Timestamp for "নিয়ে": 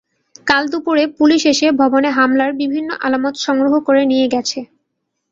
4.11-4.27